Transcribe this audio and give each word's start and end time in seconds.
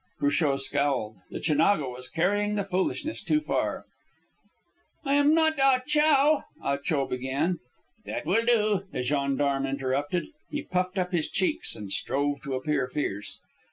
Cruchot 0.17 0.59
scowled. 0.61 1.17
The 1.29 1.39
Chinago 1.39 1.91
was 1.91 2.09
carrying 2.09 2.55
the 2.55 2.63
foolishness 2.63 3.21
too 3.23 3.39
far. 3.39 3.85
"I 5.05 5.13
am 5.13 5.35
not 5.35 5.59
Ah 5.59 5.79
Chow" 5.85 6.45
Ah 6.63 6.77
Cho 6.77 7.05
began. 7.05 7.59
"That 8.07 8.25
will 8.25 8.43
do," 8.43 8.85
the 8.91 9.03
gendarme 9.03 9.67
interrupted. 9.67 10.29
He 10.49 10.63
puffed 10.63 10.97
up 10.97 11.11
his 11.11 11.29
cheeks 11.29 11.75
and 11.75 11.91
strove 11.91 12.41
to 12.41 12.55
appear 12.55 12.87
fierce. 12.87 13.37